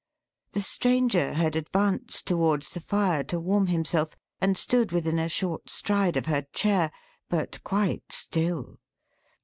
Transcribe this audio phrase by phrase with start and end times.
[0.53, 5.69] The Stranger had advanced towards the fire, to warm himself, and stood within a short
[5.69, 6.89] stride of her chair.
[7.29, 8.79] But quite still.